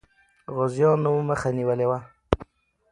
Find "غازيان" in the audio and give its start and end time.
0.55-1.03